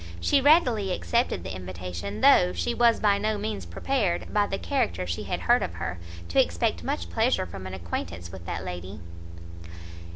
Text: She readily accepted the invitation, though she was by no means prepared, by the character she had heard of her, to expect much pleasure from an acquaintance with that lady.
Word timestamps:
She 0.19 0.41
readily 0.41 0.91
accepted 0.91 1.43
the 1.43 1.55
invitation, 1.55 2.21
though 2.21 2.53
she 2.53 2.73
was 2.73 2.99
by 2.99 3.19
no 3.19 3.37
means 3.37 3.67
prepared, 3.67 4.33
by 4.33 4.47
the 4.47 4.57
character 4.57 5.05
she 5.05 5.25
had 5.25 5.41
heard 5.41 5.61
of 5.61 5.75
her, 5.75 5.99
to 6.29 6.41
expect 6.41 6.83
much 6.83 7.11
pleasure 7.11 7.45
from 7.45 7.67
an 7.67 7.75
acquaintance 7.75 8.31
with 8.31 8.47
that 8.47 8.65
lady. 8.65 8.99